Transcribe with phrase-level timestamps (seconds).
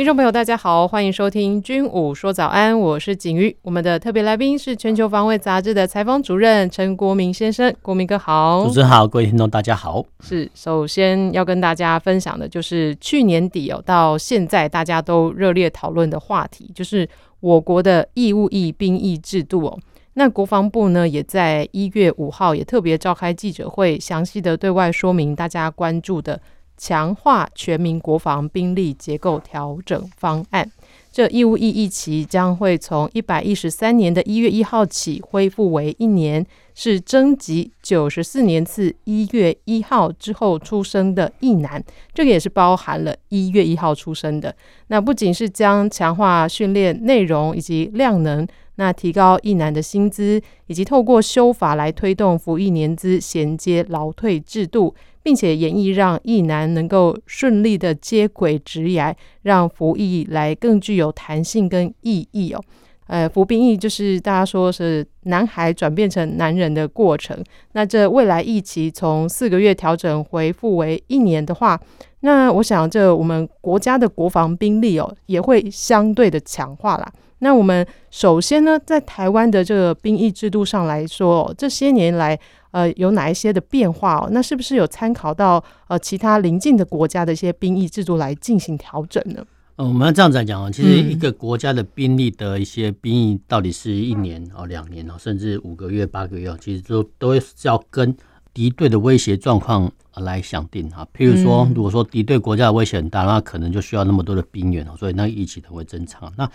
[0.00, 3.54] 听众朋友，大家好，欢迎收听《军武说早安》，我是景瑜。
[3.60, 8.64] 我们的特别来宾是《全球防卫杂志》的采访主任陈国民先生，国民哥好。
[8.64, 10.02] 主持人好，各位听众大家好。
[10.20, 17.06] 是，首先要跟大家分享的就是去年底哦，到现在大家都热烈讨论的话题，就是
[17.40, 19.78] 我国的义务役兵役制度哦。
[20.14, 26.40] 那国防部呢，也在一月五号也特别召开记者会，详细的对外说明大家关注的。
[26.80, 30.72] 强化全民国防兵力结构调整方案，
[31.12, 44.56] 这义务役役期将会从一百一十三年的一月一号起恢复为一年，是征集九十四年次一月一号之后出生的役男，这个也是包含了一月一号出生的。
[44.86, 54.94] 那不仅是将强化训练内容以及量能，那提高役男的薪资，以及透过修法来推动服役年资衔接劳退制度。
[55.22, 62.62] 并且演绎让役男能够顺利的接轨职涯，让服役来更具有弹性跟意义哦。
[63.06, 67.36] 呃，服兵役就是大家说是男孩转变成男人的过程。
[67.72, 71.78] 那这未来役期从四个月调整回复为一年的话，
[72.20, 77.12] 那我想这我们国家的国防兵力哦也会相对的强化啦。
[77.40, 82.38] 那我们首先呢，在台湾的这个兵役制度上来说，这些年来。
[82.70, 84.28] 呃，有哪一些的变化哦？
[84.32, 89.44] 那是不是有参考到呃其他邻近的国家的一些兵役制度来进行调整呢？
[89.76, 98.14] 呃，我们要这样子来讲啊，其实一个国家的兵力的一些兵役到底是一年哦、两年哦，甚至五个月、八个月，其实都都是要跟
[98.52, 101.08] 敌对的威胁状况来想定哈。
[101.16, 106.30] 譬如说，如果说敌对国家的威胁很大，那可能就需要那么多的兵员哦，所以那一起都会增长。
[106.36, 106.50] 那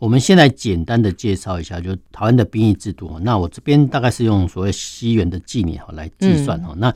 [0.00, 3.20] 我们现在简单的介绍一下，就台湾的兵役制度。
[3.20, 6.74] 那我这边大概是用所谓西元的纪年哈来计算哈。
[6.78, 6.92] 那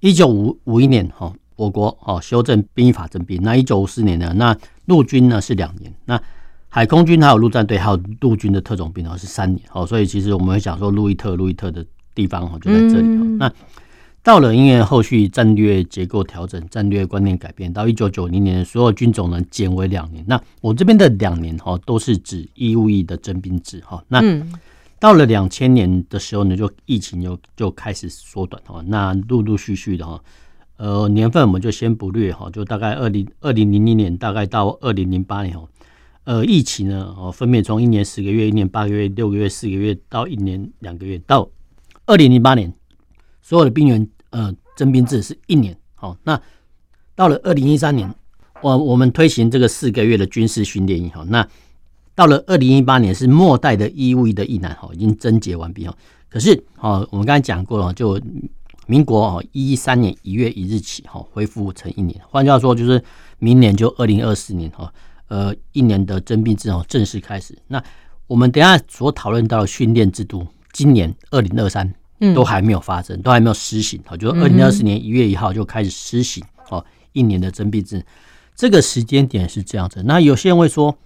[0.00, 3.40] 一九五五一年哈，我国哦修正兵役法征兵。
[3.42, 6.20] 那一九五四年呢，那陆军呢是两年，那
[6.68, 9.66] 海空军还有陆战队还有陆军的特种兵哦是三年。
[9.72, 11.82] 哦，所以其实我们会讲说路易特路易特的
[12.14, 13.08] 地方哈就在这里。
[13.38, 13.50] 那
[14.24, 20.24] 到了因为后续战略结构调整、战略观念改变，到一九九零年，所有军种呢减为两年。
[20.26, 24.02] 那我这边的两年哈，都是指义务役的征兵制哈。
[24.08, 24.22] 那
[24.98, 28.82] 到了两千年的时候呢，就疫情又就开始缩短哈。
[28.86, 30.18] 那陆陆续续的哈，
[30.78, 35.68] 呃，年份我们就先不略哈，就大概二零二零零零年，大概到二零零八年哦，
[36.24, 41.50] 呃，疫情呢哦，分别从一年十个月、一年八个月、六个月、四个月到一年两个月，到
[42.06, 42.72] 二零零八年。
[43.46, 45.76] 所有的兵员，呃，征兵制是一年。
[45.94, 46.38] 好，那
[47.14, 48.12] 到了二零一三年，
[48.60, 51.08] 我我们推行这个四个月的军事训练营。
[51.10, 51.46] 好，那
[52.16, 55.86] 到了二零一八年是末代的义务役的役男，哈，已经征集完毕。
[55.86, 55.96] 哦，
[56.28, 58.20] 可是，哦，我们刚才讲过了，就
[58.88, 62.20] 民国哦一三年一月一日起，哈，恢复成一年。
[62.28, 63.00] 换句话说，就是
[63.38, 64.92] 明年就二零二四年，哈，
[65.28, 67.56] 呃，一年的征兵制哦正式开始。
[67.68, 67.80] 那
[68.26, 71.94] 我们等下所讨论到的训练制度，今年二零二三。
[72.32, 74.00] 都还没有发生，都还没有施行。
[74.06, 76.42] 好，就是二零二四年一月一号就开始施行。
[76.70, 78.02] 哦，一年的征兵制，
[78.56, 80.02] 这个时间点是这样子。
[80.06, 80.96] 那有些人会说，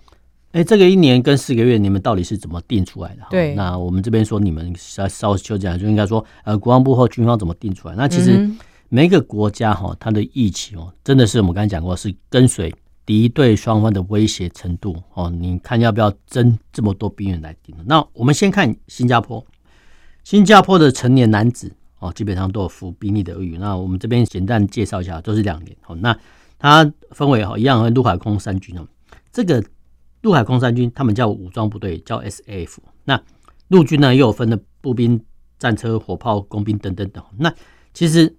[0.53, 3.23] 哎，这个一年跟四个月，你们到底是怎么定出来的？
[3.29, 3.57] 对。
[3.57, 7.95] 那我们这边说，你们稍稍微修正，就应该说，呃，国防部或军方怎么定出来？
[7.97, 8.49] 那其实
[8.89, 12.73] 每一个国家哈，它的疫情哦，真的是我们刚才讲过，是跟随
[13.05, 15.29] 敌对双方的威胁程度哦。
[15.29, 17.75] 你看要不要征这么多兵员来定？
[17.85, 19.45] 那我们先看新加坡。
[20.29, 23.57] 新加坡的成年男子哦，基本上都有服兵役的义务。
[23.59, 25.75] 那我们这边简单介绍一下，都是两年。
[25.87, 26.15] 哦，那
[26.59, 28.87] 它分为哦一样，陆海空三军哦。
[29.33, 29.65] 这个
[30.21, 32.77] 陆海空三军，他们叫武装部队，叫 SAF。
[33.05, 33.19] 那
[33.69, 35.19] 陆军呢，又有分的步兵、
[35.59, 37.25] 战车、火炮、工兵等等等。
[37.39, 37.51] 那
[37.95, 38.37] 其实，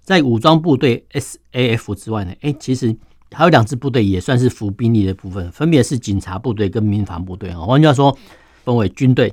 [0.00, 2.96] 在武装部队 SAF 之外呢，哎，其实
[3.32, 7.60] 还有两支部队也算是服兵役的部分，分别是警察部队跟民防部队啊。
[7.60, 8.16] 换句话说，
[8.64, 9.30] 分为军队。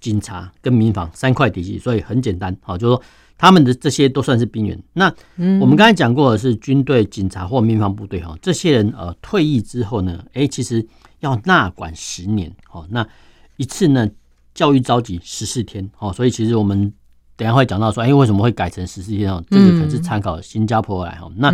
[0.00, 3.02] 警察跟民防三块体系，所以很简单，好，就是说
[3.36, 4.80] 他们的这些都算是兵员。
[4.92, 5.12] 那
[5.60, 10.86] 我们刚才讲过的是军队、警察或民防部队，哈，这些人呃退役之后呢，哎，其实
[11.20, 13.06] 要纳管十年，好，那
[13.56, 14.08] 一次呢
[14.54, 16.92] 教育召集十四天，好，所以其实我们
[17.36, 19.42] 等下会讲到说，哎，为什么会改成十四天哦？
[19.50, 21.30] 这个可能是参考新加坡来哈。
[21.36, 21.52] 那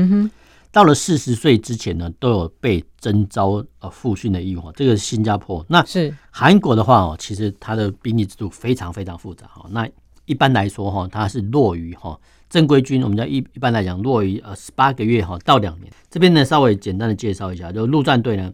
[0.74, 4.72] 到了四十岁之前呢，都有被征召呃复训的义务。
[4.72, 9.64] 这个是新加坡，那是韩国的话哦，其实它的兵役制度非常非常复杂哈。
[9.70, 9.88] 那
[10.24, 12.18] 一般来说哈，它是落于哈
[12.50, 15.92] 正规军，我们叫一一般来讲落于呃十八个月哈到两年。
[16.10, 18.52] 这边呢稍微简单的介绍一下，就陆战队呢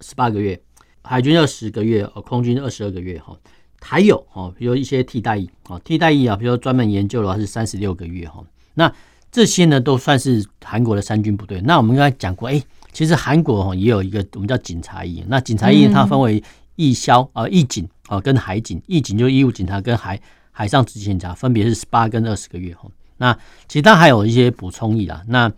[0.00, 0.60] 十八个月，
[1.04, 3.38] 海军二十个月，呃空军二十二个月哈。
[3.80, 8.42] 还有哈，比如一些替代役啊，替代役啊，比如说专门研究的话是三十六个月哈。
[8.74, 8.92] 那
[9.32, 11.58] 这些呢都算是韩国的三军部队。
[11.62, 12.62] 那我们刚才讲过，哎，
[12.92, 15.24] 其实韩国哈也有一个我们叫警察役。
[15.26, 16.44] 那警察役它分为
[16.76, 18.80] 义消啊、役警啊跟海警。
[18.86, 20.20] 义警就是义务警察跟海
[20.50, 22.86] 海上执勤警察，分别是十八跟二十个月哈。
[23.16, 23.36] 那
[23.66, 25.22] 其他还有一些补充役啦。
[25.26, 25.50] 那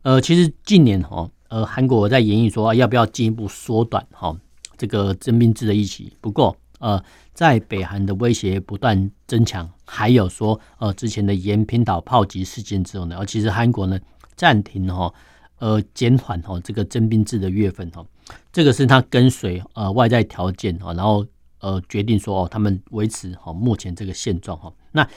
[0.00, 4.34] 呃，其实近年哈，呃，韩国在研议说要不要进一步缩短哈
[4.78, 6.10] 这个征兵制的役期。
[6.22, 7.02] 不过呃。
[7.40, 13.98] 在北韩的威胁不断增强，还有说呃之前的延坪岛炮击事件之后呢，而其实韩国呢
[14.36, 15.10] 暂停哈
[15.58, 18.04] 呃减缓哈这个征兵制的月份哈，
[18.52, 21.24] 这个是他跟随呃外在条件啊，然后
[21.60, 24.70] 呃决定说哦他们维持好目前这个现状哈。
[24.92, 25.08] 那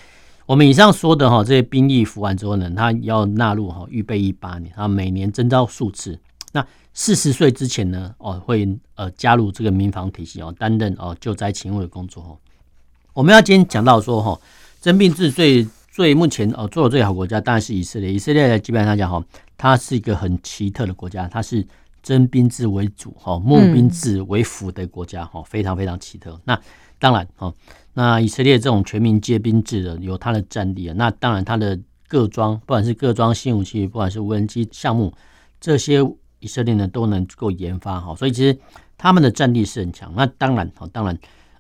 [0.46, 6.18] 我们以上说的哈这些兵役服完之后呢，他要纳入哈预备役八年，他每年征召数次。
[6.54, 12.38] 那四十岁之前呢，哦，会呃加入这个民防体系哦，担任哦救灾勤务的工作哦。
[13.12, 14.40] 我们要今天讲到说哈，
[14.80, 18.14] 征兵制最最目前哦做的最好国家当然是以色列。
[18.14, 19.24] 以色列基本上讲哈，
[19.58, 21.66] 它是一个很奇特的国家，它是
[22.04, 26.40] 征兵制为主哈，募兵制为辅的国家哈，非常非常奇特。
[26.46, 26.60] 那
[27.00, 27.52] 当然哈，
[27.94, 30.94] 那以色列这种全民皆兵制的有它的战力啊。
[30.96, 35.12] 那当然它的各装，不管是各装新武器，不管是无人机项目
[35.60, 36.00] 这些。
[36.44, 38.60] 以色列呢都能够研发哈，所以其实
[38.98, 40.14] 他们的战力是很强。
[40.14, 41.18] 那当然哈，当然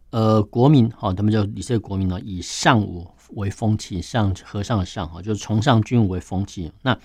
[0.09, 6.69] 呃，国民哈，他们叫以色列国民呢，以尚武为风气，上和尚的尚哈，就是崇尚军武为风气。
[6.81, 6.95] 那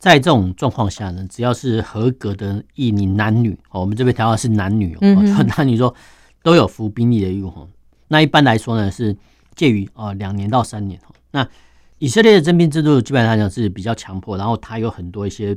[0.00, 5.94] 在这种状况下呢，只要是合格的役龄男女，哦我们这边调的是男女，嗯， 男女说
[6.42, 7.68] 都有服兵役的义务哈。
[8.08, 9.16] 那一般来说呢，是
[9.54, 11.14] 介于啊两年到三年哈。
[11.30, 11.48] 那
[11.98, 15.56] 以色列的征兵制度基本上讲是比较强迫，然后它有很多一些。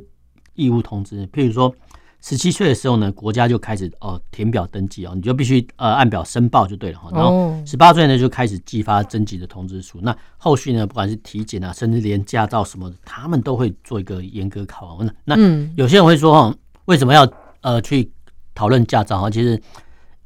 [0.60, 1.74] 义务通知，譬如说，
[2.20, 7.08] 十七岁的时候呢，国家就开始哦填表登记哦，你就必须呃按表申报就对了哈。
[7.14, 9.98] 然后十八岁呢就开始寄发征集的通知书。
[10.02, 15.10] 那后续呢，不管是体检啊，甚至连驾照什么的，他们都会做一个严格考核。
[15.24, 15.34] 那
[15.76, 16.54] 有些人会说哈，
[16.84, 17.26] 为什么要
[17.62, 18.10] 呃去
[18.54, 19.30] 讨论驾照哈？
[19.30, 19.58] 其实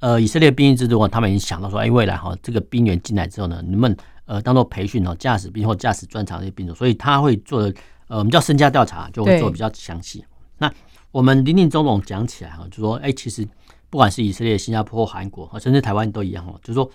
[0.01, 7.73] 呃以色列兵役制度啊，他们已经想到说，哎，未来哈这个兵员进来之后呢，你们呃当做培训哦，驾驶兵或驾驶专长的兵种，所以他会做的。
[8.09, 10.25] 呃，我们叫身家调查，就会做比较详细。
[10.59, 10.73] 那
[11.11, 13.47] 我们林林总总讲起来哈，就说，哎，其实
[13.89, 16.91] 不管是以色列、新加坡、韩国，甚至台湾都一样哦，就是说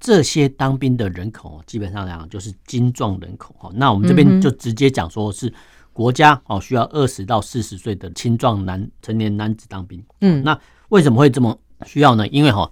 [0.00, 3.70] 这些当兵的人口基本上来讲就是精壮人口哈。
[3.74, 5.52] 那我们这边就直接讲说是
[5.92, 10.02] 国家哦需要二十到四十岁的青壮男成年男子当兵。
[10.20, 12.26] 嗯，那为什么会这么需要呢？
[12.28, 12.70] 因为哈，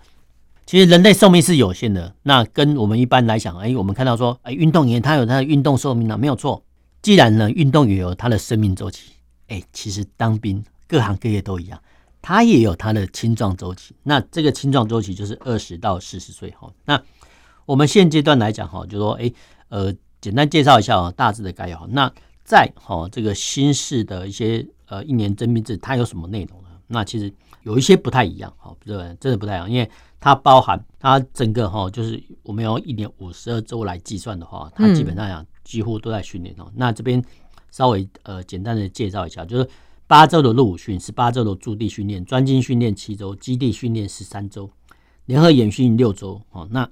[0.67, 2.15] 其实人类寿命是有限的。
[2.23, 6.63] 那跟我们一般来讲，哎，我们看到说，哎，运动员他有他的运动寿命啊，没有错。
[7.03, 9.13] 既然呢，运动员有他的生命周期，
[9.49, 11.83] 哎，其实当兵各行各业都一样，
[12.21, 13.95] 他也有他的青壮周期。
[14.03, 16.71] 那这个青壮周期就是二十到四十岁哈。
[16.85, 17.03] 那
[17.65, 19.33] 我们现阶段来讲哈，就说哎，
[19.69, 21.87] 呃，简单介绍一下哦，大致的概要。
[21.91, 22.13] 那
[22.45, 26.69] 在哈这个新式的一些呃一年征兵制，它有什么内容呢？
[26.89, 27.33] 那其实
[27.63, 35.47] 有一些不太一样哈，对，真的不太一样，因为它包含它整个哈，就是我们用一年五十二周来计算的话，它基本上讲。
[35.63, 36.67] 几乎都在训练哦。
[36.75, 37.23] 那这边
[37.71, 39.69] 稍微呃简单的介绍一下，就是
[40.09, 44.69] 八周的陆训，十八周的驻地训练，专精训练七周，基地训练十三周，
[45.27, 46.67] 联合演训六周哦。
[46.73, 46.89] 那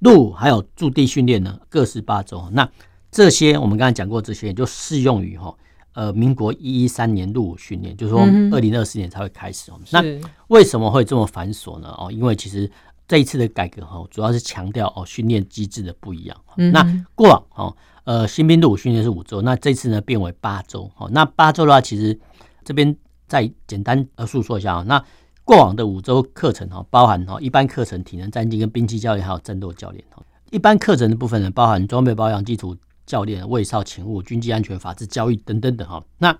[0.00, 2.46] 陆还有驻地训练呢，各是八周。
[2.52, 2.68] 那
[3.10, 5.56] 这些我们刚才讲过，这些就适用于哈
[5.98, 8.20] 呃民国一一三年入伍训练，就是说
[8.52, 9.80] 二零二四年才会开始哦。
[9.90, 10.00] 那
[10.46, 11.92] 为什么会这么繁琐呢？
[11.98, 12.70] 哦，因为其实
[13.08, 16.36] 这一次的改革哈，主要是强调哦训练机制的不一样。
[16.54, 16.86] 那
[17.16, 17.76] 过往哦。
[18.04, 20.90] 呃，新兵入伍训练是五周，那这次呢变为八周。
[20.96, 22.18] 哦，那八周的话，其实
[22.64, 24.84] 这边再简单呃诉说一下啊。
[24.88, 25.04] 那
[25.44, 30.02] 过往的五周课程哈，包含哈一般课程、体能战技跟兵器教练，还有战斗教练。
[30.50, 32.74] 一般课程的部分呢，包含装备保养、基础
[33.08, 36.04] 教练、卫少勤务、军机安全、法制教育等等等哈。
[36.18, 36.36] 那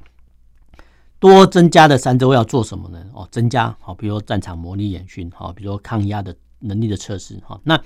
[1.18, 3.04] 多增加的三周要做什么呢？
[3.14, 7.58] 哦，增加好，比如说战场模拟演训，好，比如说抗压的能力的测试哈。
[7.64, 7.80] 那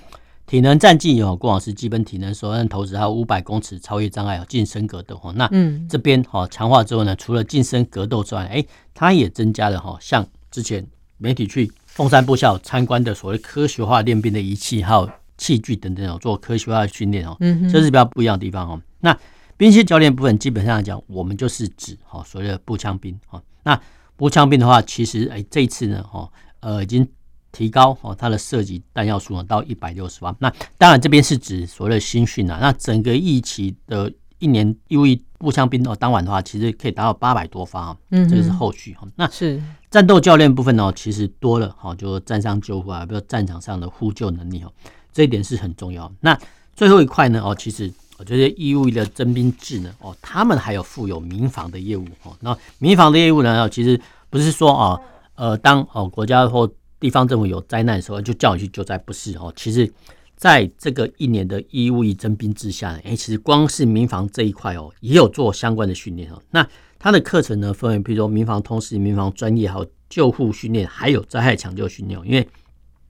[0.45, 5.31] 体能战绩有郭老师基本体能、手按投掷，还有五百公尺超越障碍、近身格斗哈。
[5.35, 5.49] 那
[5.89, 10.85] 这边哈强化之后呢，除了近身格斗之外，哎，它也增加了哈，像之前
[11.17, 17.35] 媒体去凤山部校参观的所谓科学化练兵的仪器还有器具等等，做科学化训练哦。
[17.71, 18.81] 这是比较不一样的地方哦。
[18.99, 19.17] 那
[19.57, 23.41] 兵器教练部分基本上来讲，我们就是指哈所谓的步枪兵哈。
[23.63, 23.79] 那
[24.15, 27.07] 步枪兵的话，其实哎这一次呢哈呃已经
[27.51, 30.35] 提高哦它的射击弹药数到一百六十发。
[30.39, 32.57] 那当然这边是指所谓的新训啊。
[32.59, 37.95] 那整个一期的一年义务役步枪兵哦当晚的话，其实可以达到八百多发。
[38.09, 39.07] 嗯，这个是后续哈。
[39.15, 44.73] 那是战斗教练部分呢，其实多了哈，就战伤救护啊，比如战场上的呼救能力哦，
[45.13, 46.11] 这一点是很重要。
[46.19, 46.37] 那
[46.75, 47.91] 最后一块呢哦，其实。
[48.25, 52.33] 这些义务役的征兵制呢，哦，他们还有负有民防的业务哦。
[52.39, 55.01] 那民防的业务呢，其实不是说啊，
[55.35, 59.51] 呃，当哦国家或地方政府有灾难的时候，就叫你去救灾，不是哦。
[59.57, 59.91] 其实
[60.37, 66.41] 在这个一年的义务役征兵制下呢，哎，其实光是民防这一块哦，也有做相关的训练哦。
[66.51, 66.65] 那
[66.97, 72.17] 他的课程呢，分为比如说民防通识、民防专业，还有救护训练，还有灾害抢救训练。
[72.23, 72.47] 因为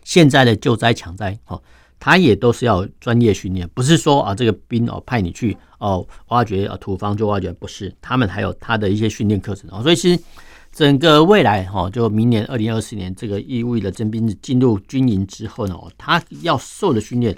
[0.04, 1.62] 现在的救灾抢灾哦。
[2.06, 10.22] 他也都是要专业训练，不是说啊这个兵哦派你去哦挖掘啊土方就挖掘，不是，他们还有他的一些训练课程哦，所以其实
[10.74, 17.34] 整个未来哈，就明年二零二四年这个义务役的征兵进入军营之后呢，他要受的训练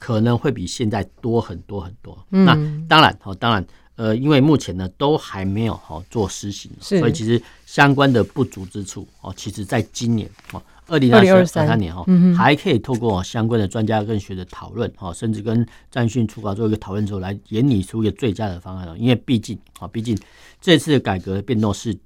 [0.00, 2.18] 可能会比现在多很多很多。
[2.32, 2.54] 嗯、那
[2.88, 10.60] 当然哦，当然呃，因为目前呢都还没有好做实行，所以其实相关的不足之处哦，其实在今年哦。
[10.88, 12.04] 二零二三年哈，
[12.36, 18.96] 还可以透过相关的专家跟学者讨论哈，甚至跟战训处啊做一个讨论之后，来研拟出一个最佳的方案了。
[18.98, 20.18] 因为毕竟啊，毕竟
[20.60, 21.96] 这次的改革变动是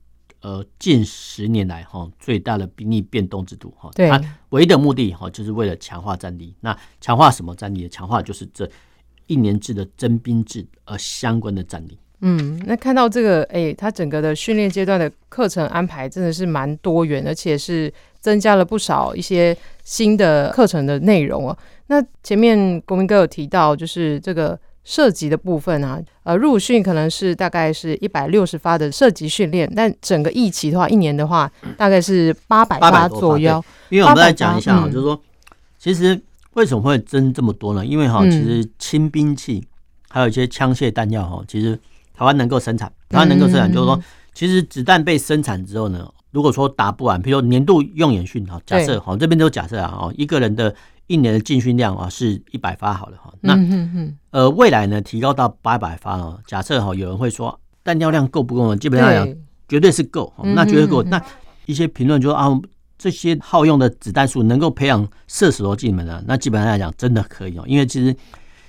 [0.41, 3.89] 呃近十年来哈最大的兵力变动制度哈。
[3.95, 4.21] 对，它
[4.51, 6.55] 唯一的目的哈就是为了强化战力。
[6.61, 7.89] 那强化什么战力？
[7.89, 8.69] 强化就是这
[9.29, 11.97] 一年制的征兵制而相关的战力。
[12.25, 21.59] 嗯，那看到这个，哎、欸，他整个的训练阶段的课程安排真的是蛮多元，而且是增加了不少一些新的课程的内容哦。
[21.89, 33.63] 那前面国民哥有提到，就是这个射击的部分啊，呃，入训可能是大概是一百六十发的射击训练，但整个一期的话，一年的话大概是八百发左右。
[33.89, 35.21] 因为我们再讲一下啊，就是说，
[35.77, 36.19] 其实
[36.53, 37.85] 为什么会增这么多呢？
[37.85, 39.67] 因为哈，其实轻兵器
[40.09, 41.77] 还有一些枪械弹药哈，其实。
[42.23, 44.01] 台湾能够生产，台湾能够生产，就是说，
[44.33, 50.73] 其实子弹被生产之后呢，如果说打不完，比如说年度用演训哈，假设哈，这边都假设啊，哦，一个人的
[51.09, 53.59] 一年的进训量啊是一百发好了哈，那
[54.31, 58.77] 呃未来呢提高到八百发哦，假设哈有人会说弹药量够不够呢？
[58.77, 59.37] 基本上讲
[59.69, 61.03] 绝对是够，那绝对够。
[61.03, 61.21] 那
[61.67, 62.57] 一些评论就说啊，
[62.97, 66.23] 这些耗用的子弹数能够培养射手的技能呢？
[66.25, 68.15] 那基本上来讲真的可以哦，因为其实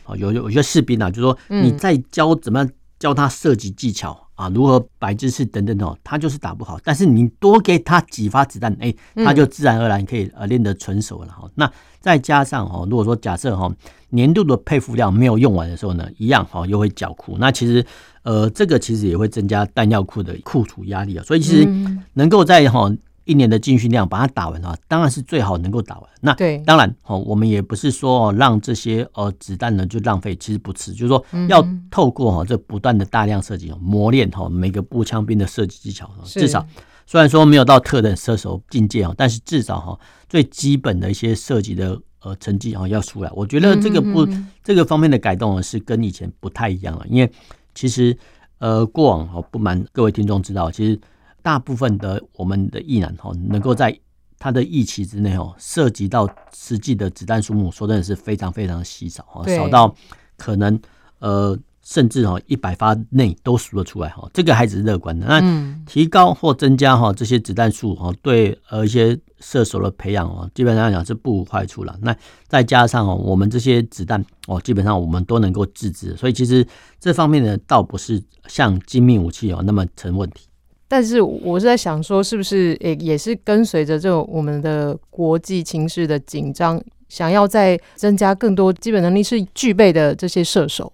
[0.06, 2.68] 哦有有有些士兵啊，就是说你在教怎么样。
[3.04, 6.80] 教他射击技巧啊，如何摆姿势等等哦，他就是打不好。
[6.86, 11.46] 但是你多给他几发子弹，哎、欸，他就自然而然可以呃练得纯熟了哈。
[11.54, 11.70] 那
[12.00, 13.70] 再加上哦，如果说假设哈
[14.12, 17.36] 年度的配副量没有用完的时候呢，一样哈又会缴库。
[17.38, 17.86] 那其实
[18.22, 21.24] 呃这个其实也会增加弹药库的库存压力啊。
[21.26, 21.68] 所以其实
[22.14, 22.90] 能够在哈。
[23.26, 26.10] 一年的进训量把它打完的话，当然是最好能够打完。
[26.20, 36.10] 那对，当然哦，我们也不是说让这些呃子弹呢就浪费，其实不是，就是说要透过哈这不断的大量射击磨练哈每个步枪兵的射击技巧。
[36.26, 36.66] 至少
[37.06, 43.32] 虽然说没有到特等射手境界啊，但是至少哈最基本的一些射击的呃成绩啊要出来。
[43.34, 44.28] 我觉得这个不
[44.64, 47.32] 这个方面的改动是跟以前不太一样了，因为
[47.74, 48.18] 其实
[48.58, 51.00] 呃过往哦不瞒各位听众知道，其实。
[51.44, 53.96] 大部分的我们的意男哈，能够在
[54.40, 59.94] 他的预期之内哦，涉及到实际的子弹数目，说真的是非常非常的稀少哈，少到
[60.38, 60.80] 可能
[61.20, 65.26] 呃，甚至哈一百发内都数得出来哈，这个还只是乐观的。
[65.28, 71.98] 那提高或增加哈这些子弹数哈，对呃一些射手的培养哦，基本上来讲是不无坏处了。
[72.02, 72.16] 那
[72.48, 76.66] 再加上哦，我们这些子弹哦，基本上我们都能够自制，所以其实
[77.00, 80.48] 这方面呢，倒不是像精密武器哦那么成问题。
[80.88, 90.92] 但是我是在想说，是不是也也是跟随着这种我们的国际情势的紧张，想要再增加更多基本能力是具备的这些射手？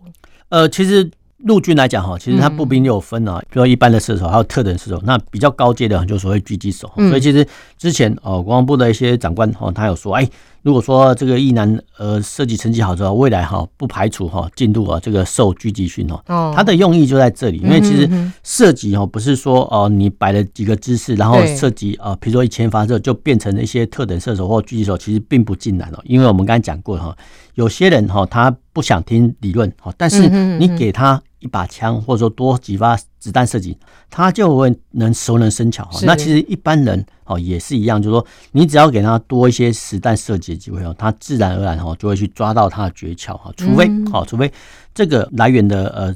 [0.49, 1.09] 呃，其实。
[1.43, 5.01] 陆军来讲哈，其实他步兵有分啊，比如说一般的射手，还有特等射手。
[5.05, 6.91] 那比较高阶的，就所谓狙击手。
[6.95, 10.29] 所以其实之前哦，国防部的一些长官哦，他有说，哎，
[10.63, 16.53] 如果说这个一男呃射击成绩好之后，未来哈不排除哈进入啊这个受狙击训哦。
[16.53, 18.09] 他的用意就在这里，因为其实
[18.43, 25.99] 射击哦不是说哦你摆了几个姿势，然后射击啊，比如说一千发射就变成了一些特等射手或狙击手，其实并不尽然哦。
[26.03, 27.15] 因为我们刚才讲过哈，
[27.55, 30.27] 有些人哈他不想听理论哈，但是
[30.57, 31.21] 你给他。
[31.39, 33.77] 一把枪，或者说多几发子弹射击，
[34.09, 35.89] 他就会能熟能生巧。
[36.03, 43.51] 那其实一般人哦也是一样，就是说你只要给他多一些实弹射击的机会哦，他自然而然哦就会去抓到他的诀窍哈。
[43.57, 44.51] 除非哦，除非
[44.93, 46.15] 这个来源的呃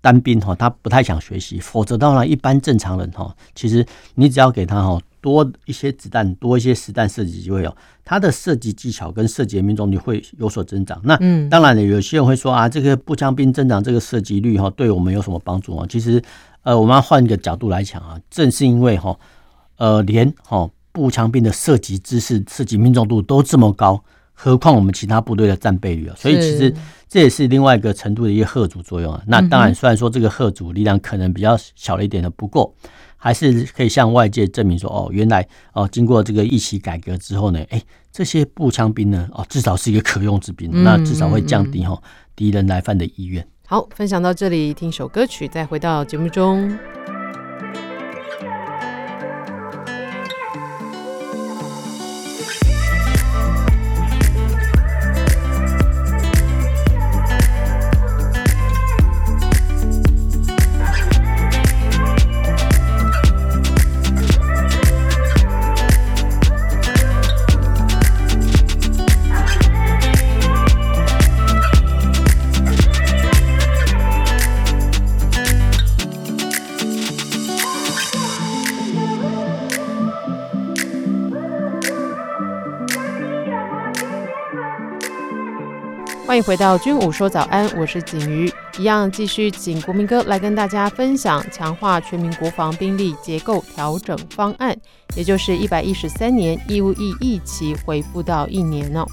[0.00, 3.84] 单兵哈，他不太想学习，否则的话，一般正常人哈，其实
[4.14, 11.00] 你只要给他哈多一些子弹，多一些实弹射击机会哦，它的射击技巧跟射击命中率会有所增长。
[11.04, 11.16] 那
[11.48, 15.86] 当然了，有些人会说啊，这个步枪兵增长这个射击率哈，对我们有什么帮助啊？
[15.88, 16.22] 其实，
[16.62, 19.18] 呃，我们要换一个角度来讲啊，正是因为哈，
[19.76, 24.02] 呃，连哈步枪兵的射击姿势、射击命中度都这么高。
[24.40, 26.72] 何况我们其他部队的战备率啊，所以其实
[27.08, 29.20] 这也是另外一个程度的一个贺阻作用啊。
[29.26, 32.72] 那当然，虽然说这个贺阻力量可能比较小了一点的，不过
[33.18, 42.00] 还是可以向外界证明说，哦，原来哦，经过这个一起改革之后呢，哎，这些步枪兵呢，哦，至少是一个可用之兵，那至少会降低哈
[42.34, 43.46] 敌人来犯的意愿。
[43.66, 46.78] 好，分享到这里，听首歌曲，再回到节目中。
[86.48, 94.74] 回到军武说早安，我是景瑜，一样继续请国民哥来跟大家分享强化全民国防兵力结构调整方案，
[95.14, 99.04] 也就是一百一十三年义务役一期恢复到一年哦。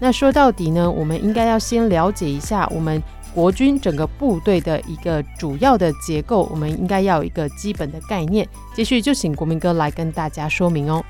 [0.00, 3.02] 那说到底呢，我们应该要先了解一下我们
[3.34, 8.46] 国军整个部队的一个主要的结构，我们应该要有一个基本的概念。
[8.74, 11.02] 继续就请国民哥来跟大家说明哦。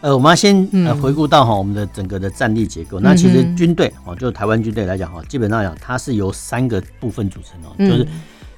[0.00, 3.00] 呃，我们要先呃回顾到哈我们的整个的战力结构。
[3.00, 8.06] 嗯、那其实军队哦，就台湾军队来讲哈，基本上讲它是由三个部分组成哦，就是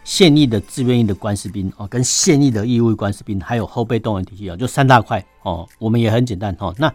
[0.05, 5.67] 现役的志愿役的官士兵哦，跟现役的义务役官士兵，还有后备动员体系啊，就三大块哦。
[5.79, 6.75] 我们也很简单哈。
[6.77, 6.93] 那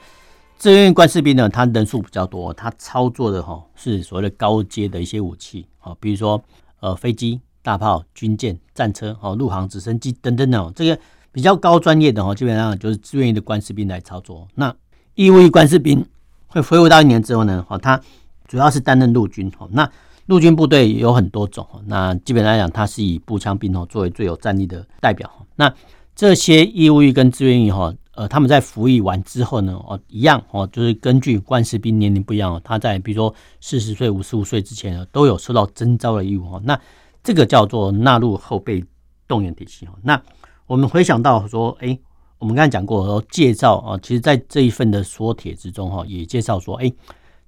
[0.59, 6.39] 志愿役官士兵呢，它人数比较多，它操作的哈是所谓的高阶的一些武器哦，比如说
[6.81, 10.99] 呃飞机、大炮、军舰、战车、哦陆航直升机等等等这个。
[11.35, 14.47] 比较高专业的哈，基本上就是志愿役的官士兵来操作。
[14.55, 14.73] 那
[15.15, 15.99] 义务役官士兵
[16.47, 17.99] 会恢复到一年之后呢，哈，他
[18.47, 19.51] 主要是担任陆军。
[19.51, 19.91] 哈，那
[20.27, 21.67] 陆军部队有很多种。
[21.87, 25.29] 那基本上来讲，它是以步枪兵哦作为最有战力的代表。
[25.57, 25.69] 那
[26.15, 36.45] 这些义务役跟志愿役哈，呃，他们在服役完之后呢，哦，一样哦，就是根据官士兵年龄不一样哦，他在比如说四十岁、五十五岁之前呢，都有受到征召的义务。
[36.49, 36.79] 哈，那
[37.21, 38.81] 这个叫做纳入后备
[39.27, 39.85] 动员体系。
[39.85, 40.21] 哈，那
[40.67, 41.97] 我们回想到说，哎，
[42.39, 46.91] 我们刚才讲过说介绍啊，其实，在这一份的说帖之中哈，也介绍说，哎，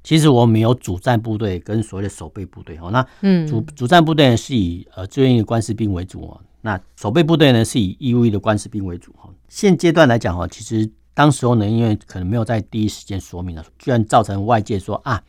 [0.04, 2.90] 其实我们有主战部队跟所谓的守备部队哈。
[2.92, 9.30] 那嗯，主主战部队呢是以呃志愿役的官士兵为主啊，那守备部队呢是以义务役的官士兵为主哈。
[9.50, 15.24] 现阶段来讲哈，其实当时候呢，因为可能没有在第一时间说明了，居然造成外界说啊。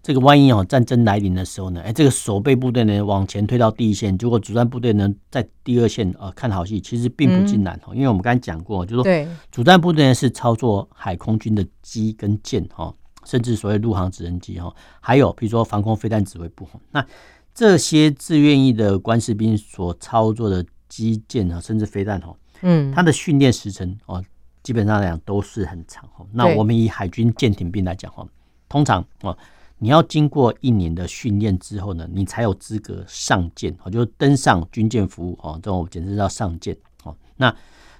[0.00, 7.88] 这个万一哦，战争来临的时候呢，哎，这个守备部队呢往前推到第一线，结果主战部队呢在第二线啊、呃、看好戏，其实并不尽然哦。
[7.90, 16.66] 嗯、因为我们刚才讲过，就是说主战部队呢是操作海空军的机跟舰哈，甚至所谓陆航直升机哈，还有比如说防空飞弹指挥部。
[16.90, 17.04] 那
[17.52, 24.24] 这些自愿意的官士兵所操作的机舰啊，甚至飞弹哦，嗯，它的训练时程哦，
[24.62, 26.26] 基本上来讲都是很长哦。
[26.32, 28.26] 那我们以海军舰艇兵来讲哦，
[28.70, 29.36] 通常哦。
[29.80, 37.14] 你要经过一年的训练之后呢，你才有资格上舰，哦，就是登上军舰服务，哦，这种简直叫上舰，哦。
[37.36, 37.54] 那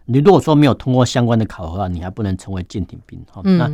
[0.05, 3.43] 你如果说没有通过相关的考核，你还不能成为舰艇兵，哦。
[3.45, 3.71] 那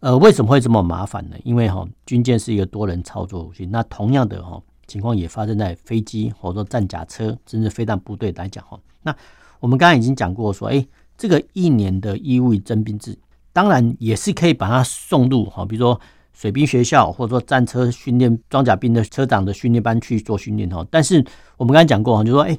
[0.00, 1.36] 呃，为什么会这么麻烦呢？
[1.44, 8.80] 因为哈，军舰是一个多人操作武器，那同样的哈情况也发生在飞机或者说战甲车甚至飞弹部队来讲，哈。
[9.02, 9.14] 那
[9.60, 10.86] 我们刚才已经讲过说，哎，
[11.18, 13.18] 这个一年的义务役征兵制，
[13.52, 16.00] 当然也是可以把它送入哈，比如说。
[16.32, 21.24] 水兵学校，或者说战车训练装甲兵的车长的训练班去做训练哈，但是
[21.56, 22.58] 我们刚才讲过哈，就说哎，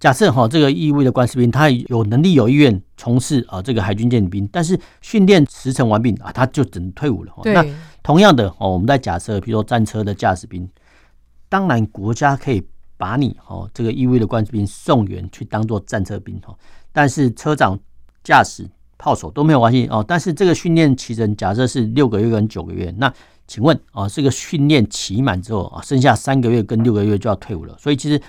[0.00, 7.32] 假设哈这个义务的官士兵他有能力有意愿从事啊这个海军舰艇兵，但是训练时程完毕啊，他就只能退伍了。
[7.42, 7.64] 对那
[8.02, 10.68] 同样的哦，我们在假设，比如说战车的驾驶兵，
[11.48, 12.62] 当然国家可以
[12.96, 16.54] 把你哦这个义务的官士兵送员去当做战车兵哈，
[16.92, 17.78] 但是车长
[18.24, 18.68] 驾驶。
[19.02, 23.12] 炮手都没有关系哦，但是这个训练期程假设是六个月跟九个月，那
[23.48, 28.22] 请问啊，这个训练期满之后啊，剩下三个月跟六个月就要退伍了，所以其实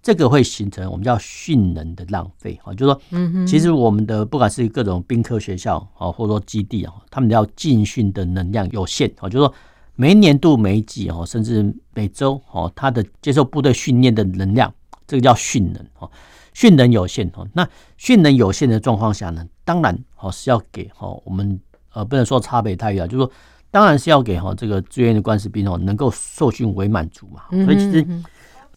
[0.00, 9.52] 这个会形成我们叫训能的浪费啊，就是说，其实我们的不管是各种兵科学校啊，或者说基地啊，他们要进训的能量有限啊，就是说
[9.96, 14.72] 每年度每一季哦，甚至每周哦，他的接受部队训练的能量
[15.08, 16.08] 这个叫训能哦，
[16.52, 17.46] 训能有限哦。
[17.54, 21.58] 那训能有限的状况下呢，当然哦是要给哦我们
[21.92, 23.32] 呃不能说差别待遇啊，就是说
[23.70, 27.42] 当然是要给哈这个志愿的官士兵哦能够受训为满足嘛。
[27.64, 28.06] 所以其实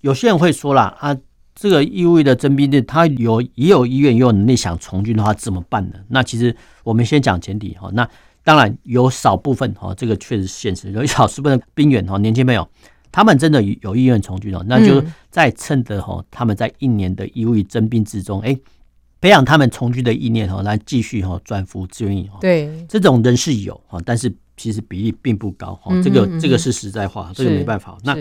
[0.02, 1.18] 有些人会说啦啊，
[1.56, 5.96] 这个义务役的征兵队他有也有意愿也有能力想从军的话怎么办呢？
[6.10, 8.08] 那其实我们先讲前提哈，那
[8.44, 12.68] 当然有少部分哈这个确实是现实，有少数部分兵员哈年轻朋友。
[13.13, 18.58] 他们真的有意愿从军哦，那就在趁着哈他们在一年的义务役征兵之中，哎，
[19.21, 22.28] 培养他们从军的意念哈，来继续哈转服志愿役。
[22.41, 25.93] 对，这种人是有哈，但是其实比例并不高哈。
[26.02, 27.95] 这个这个是实在话，这个没办法。
[28.04, 28.17] 那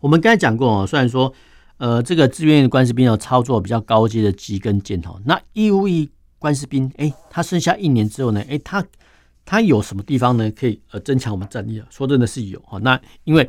[0.00, 1.32] 我们刚才讲过哦，虽然说
[1.76, 8.84] 呃这个志愿役的官士兵要操作比较高阶的机跟舰哈，那义务役官士兵哎，他剩下一年之后呢，哎他
[9.44, 11.86] 他有什么地方呢可以呃增强我们战力啊？
[11.88, 13.48] 说真的是有哈，那因为。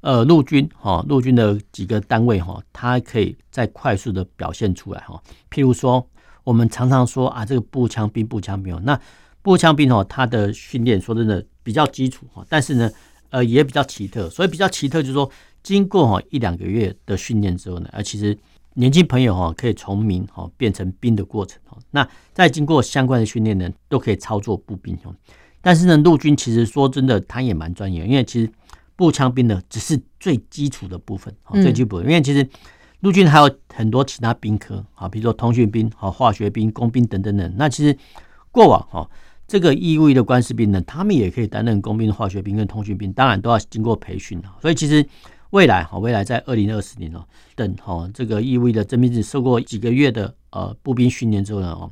[0.00, 5.20] 呃，陆军哈，陆军的几个单位哈，它可以再快速的表现出来哈。
[5.50, 6.08] 譬如说，
[6.44, 8.98] 我们常常说啊，这个步枪兵、步枪兵哦，那
[9.42, 12.88] 步枪兵哦，它的训练说真的比较基础哈，但是呢，
[13.30, 14.30] 呃，也比较奇特。
[14.30, 15.28] 所以比较奇特就是说，
[15.64, 18.38] 经过哈一两个月的训练之后呢，而其实
[18.74, 21.76] 年轻朋友哈可以从民哈变成兵的过程哈。
[21.90, 25.12] 那再经过相关的训练呢，都可以操作步兵哦。
[25.60, 28.48] 但是呢，陆军其实说真的，他也蛮专业，因为其实。
[28.98, 31.32] 步枪兵呢只是最基础的部分，
[31.62, 32.00] 最基础。
[32.00, 32.44] 因为其实
[32.98, 37.54] 陆军还有很多其他兵科，啊，比如说通讯兵、好化学兵、工兵等等等。
[37.56, 37.96] 那其实
[38.50, 39.08] 过往哈，
[39.46, 44.42] 这个义务役的官士兵呢，他们也可以担任工兵、化学兵跟通讯兵，当然都要经过培训。
[44.60, 45.06] 所以其实
[45.50, 51.88] 未来哈，未来在二零二四年哦，等哈这个义务役的征兵制受过几个月的呃步兵训练之后呢哦。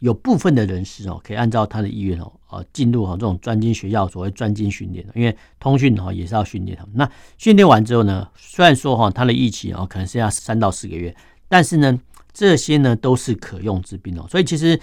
[0.00, 5.06] 有部分的人士哦，可以按照他的意愿哦，呃，进入哈这种专精学校，所谓专精训练。
[5.14, 6.92] 因为通讯哈也是要训练他们。
[6.94, 11.16] 那训练完之后呢，虽然说哈他的预期哦可能是要三到四个月，
[11.48, 11.98] 但是呢
[12.32, 14.26] 这些呢都是可用之兵哦。
[14.28, 14.78] 所以其实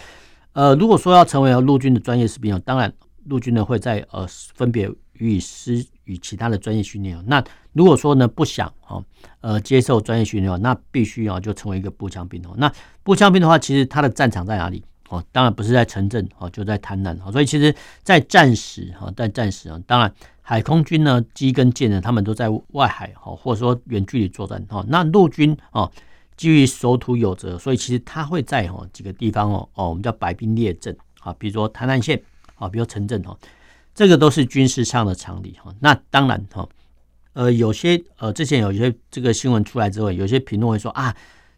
[0.54, 2.92] 呃如果说要成为陆军的专业士兵哦，当然
[3.26, 7.24] 陆军呢会在呃分别予以施与其他的专业训练哦。
[7.28, 7.42] 那
[7.74, 9.00] 如果说呢不想哈
[9.42, 12.56] 呃接受专业训练哦，那必须要就成为一个步枪兵哦。
[12.58, 12.70] 那
[13.04, 14.84] 步枪兵的话，其实他的战场在哪里？
[15.14, 17.16] 哦，当然不是在城镇哦，就在滩南。
[17.32, 24.84] 所以其实，在战时哈，在战时啊，当然海空军呢，机跟舰呢，他们都在外海哈，或者说远距离作战哈。
[24.88, 25.88] 那陆军啊，
[26.36, 32.20] 基于守土有责，所以其实他会在哈几个地方哦哦，我们叫摆兵列阵啊，比如说滩南县
[32.56, 33.38] 啊，比如城镇哈，
[33.94, 35.72] 这个都是军事上的常理哈。
[35.80, 36.68] 那当然哈，
[37.34, 41.16] 呃，有些呃之前有些这个新闻出来之后，有些评论会说啊。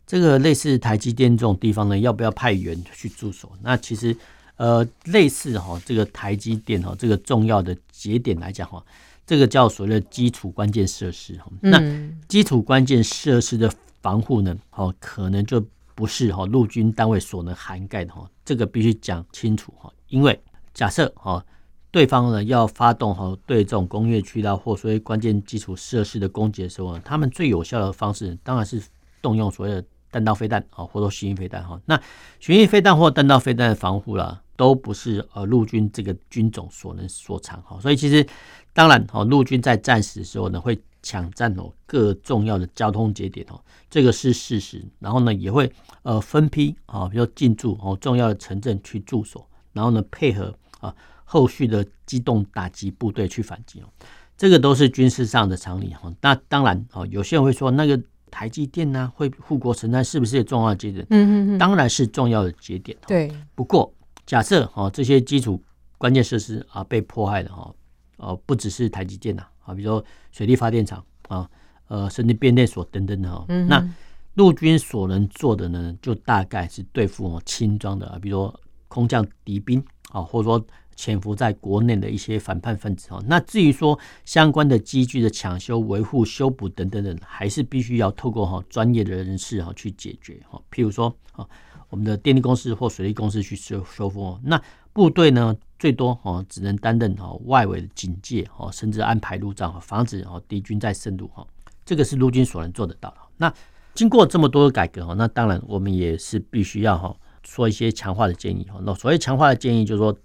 [0.07, 3.51] 这个类似台积电这种地方呢，要不要派员去驻守？
[3.63, 4.15] 那其实，
[4.55, 8.83] 呃，类似哈，这个台积电哈，这个重要的节点来讲哈，
[9.25, 11.47] 这个叫所谓的基础关键设施哈。
[11.59, 11.81] 那
[12.27, 13.67] 基础关键设施的
[14.03, 15.65] 防护呢，哦，可能就
[15.95, 18.29] 不是哈陆军单位所能涵盖的哈。
[18.45, 20.39] 这个必须讲清楚哈，因为
[20.71, 21.43] 假设哈
[21.89, 28.79] 对方呢要发动哈对这种工业区啦或所谓关键基础设施的攻击的时候，他们最有效的方式当然是
[29.19, 29.83] 动用所谓的。
[30.15, 32.01] 弹道飞弹啊，或者巡弋飞弹哈，那
[32.39, 37.77] 巡弋飞弹或弹道飞弹的防护啦，都不是呃陆军这个军种所能所长哈。
[37.81, 38.25] 所以其实
[38.71, 44.81] 当然哦，陆军在战时的时候呢，会抢占哦各重要的交通节点哦，这个是事实。
[44.99, 45.69] 然后呢，也会
[46.03, 53.89] 呃分批啊，比如进驻哦重要的城镇去驻守，然后呢配合啊后续的机动打击部队去反击哦，
[54.37, 56.09] 这个都是军事上的常理哈。
[56.21, 58.01] 那当然哦，有些人会说那个。
[58.35, 61.07] 台积电呢、啊，会护国神山是不是重要的节点？
[61.09, 62.97] 嗯嗯，当然是重要的节点。
[63.07, 63.89] 对，不过
[64.25, 65.63] 假设哦，这些基础
[65.97, 67.73] 关键设施啊被迫害了哈，
[68.17, 71.49] 哦，不只是台积电呐啊，比如说水力发电厂啊，
[71.87, 73.45] 呃，甚至变电所等等的哈。
[73.69, 73.81] 那
[74.33, 80.61] 陆军所能做的呢，就大概是对付哦轻装的，比如说空降敌兵啊，或者说。
[80.95, 90.61] 潜伏在国内的一些反叛分子哦，那至于说相关的机具的抢修、维护、修补等等等，还是必须要透过哈专业的人士哈去解决哈。
[90.71, 91.45] 譬如说啊，
[91.89, 94.39] 我们的电力公司或水利公司去修修复。
[94.41, 94.59] 那
[94.93, 101.45] 部队呢，最多哦只能担任哈外围的警戒哦，甚至安排路障，防止哦敌军再深入哈。
[101.83, 103.17] 这个是陆军所能做得到的。
[103.35, 103.53] 那
[103.93, 108.79] 经过这么多的改革哈，那当然我们也是必须要哈说一些强化的建议哈。
[108.81, 110.17] 那所谓强化的建议就是说。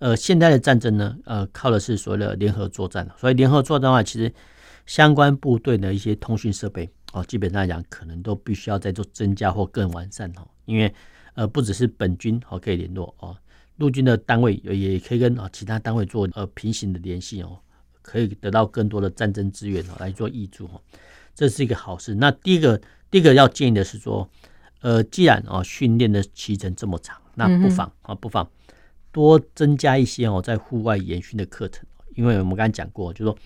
[0.00, 3.08] 呃，现代的战争呢，呃，靠的是所谓的联合作战。
[3.16, 4.32] 所以联合作战的话，其实
[4.86, 10.48] 相关部队的一些通讯设备哦，基本上来讲，可能都必须要再做增加或更完善哦。
[10.64, 10.92] 因为
[11.34, 13.36] 呃，不只是本军哦可以联络哦，
[13.76, 17.58] 陆军的单位也可以跟啊其他单位做呃平行的联系哦，
[18.02, 20.80] 可以得到更多的战争资源哦来做挹注哦。
[21.34, 22.14] 这是一个好事。
[22.14, 24.28] 那第一个，第一个要建议的是说，
[24.80, 28.48] 呃，既然哦训练的期程这么长，那不妨啊不妨
[29.12, 33.38] 多增加一些哦在户外研训的课程，因为我们刚才讲过，就是说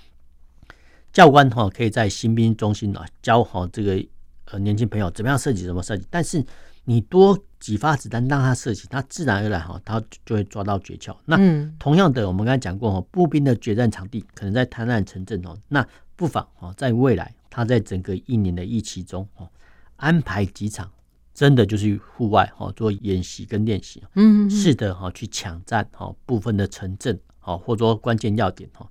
[1.12, 4.05] 教官哈可以在新兵中心啊教好这个
[4.46, 6.44] 呃年轻朋友怎么样设计，怎么设计，但是
[6.85, 11.16] 你多几发子弹让他设计，他自然而然哈他就会抓到诀窍。
[11.24, 11.37] 那
[11.79, 19.48] 同样的，我们刚才讲过哈，步兵的决战场地可能在滩岸城镇哦，那不妨哈在未来他在整个一年的一期中哦
[19.96, 20.90] 安排几场。
[21.35, 28.88] 真的就是户外哈做演习跟练习，嗯，是的哈去抢占哈部分的城镇哈或者说关键要点哈，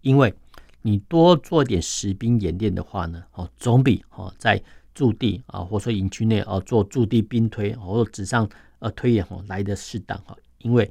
[0.00, 0.34] 因为
[0.82, 4.60] 你多做点实兵演练的话呢，哦总比哦在
[4.92, 8.48] 驻地啊或者说营区内啊做驻地兵推或者纸上
[8.80, 10.90] 呃推演哦来的适当哈，因为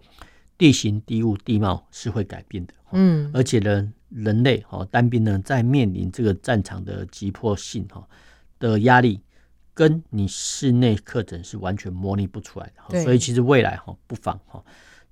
[0.57, 8.07] 地形地物地貌是会改变的，嗯，而且呢人类哈单兵呢在面临这个战场的急迫性哈
[8.57, 9.19] 的压力。
[9.73, 14.63] 跟你室内课程是完全模拟不出来的，所以其实未来哈不妨哈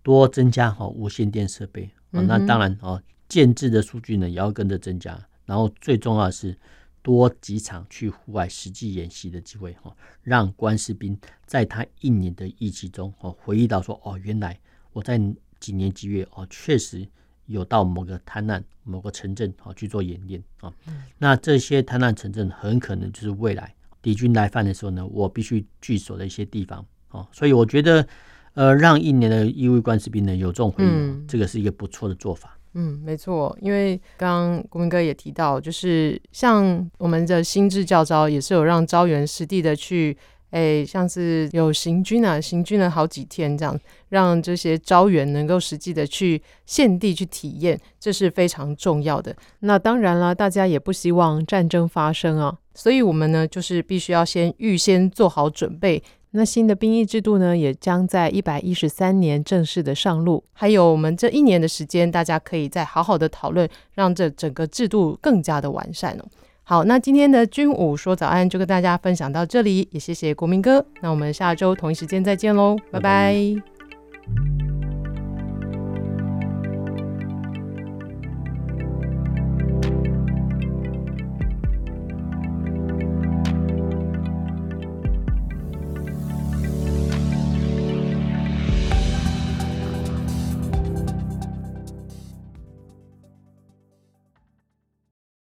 [0.03, 6.55] 多增加哈无线电设备，那当然哦建制的数据呢也要跟着增加，然后最重要的是
[7.01, 14.59] 多几场去户外实际演习的机会哈，让关士兵在他一年的役期中哦回忆到说哦原来
[14.93, 15.19] 我在
[15.59, 17.07] 几年几月哦确实
[17.47, 20.71] 有到某个滩岸某个城镇哦去做演练啊，
[21.17, 23.73] 那这些滩岸城镇很可能就是未来。
[24.01, 28.07] 敌军来犯的时候呢，我必须据守的一些地方哦，所以我觉得，
[28.53, 32.57] 呃，让一年的义务官士兵呢有这种回忆，嗯，这个是一个不错的做法。
[32.73, 40.17] 嗯，没错，因为刚刚国民哥也提到，就是像我们的新制教招也是有让招员实地的去。
[40.51, 43.77] 哎，像是有行军啊，行军了好几天这样，
[44.09, 49.35] 让这些招员能够实际的去现地去体验，这是非常重要的。
[49.61, 56.03] 那当然了，大家也不希望战争发生啊，所以我们呢，就是必须要先预先做好准备。
[56.33, 60.41] 那新的兵役制度呢，也将在一百一十三年正式的上路。
[60.53, 66.25] 还有我们这一年的时间，大家可以再好好的讨论，让这整个制度更加的完善哦。
[66.63, 70.85] 好，那今天的军武说早安就跟大家分享到这里，也谢谢国民哥。
[71.01, 73.35] 那我们下周同一时间再见喽，拜拜。